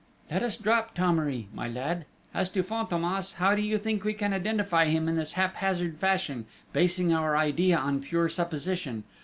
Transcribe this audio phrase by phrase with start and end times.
[0.31, 2.05] "Let us drop Thomery, my lad!
[2.33, 6.47] As to Fantômas, how do you think we can identify him in this haphazard fashion,
[6.73, 9.03] basing our idea on pure supposition?